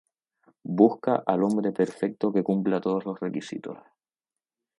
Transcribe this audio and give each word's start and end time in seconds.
Busca 0.79 1.21
al 1.27 1.43
hombre 1.43 1.71
perfecto 1.71 2.33
que 2.33 2.41
cumpla 2.43 2.81
todos 2.81 3.05
los 3.05 3.19
requisitos. 3.19 3.77